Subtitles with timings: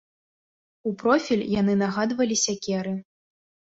[0.87, 3.01] У профіль яны нагадвалі сякеры.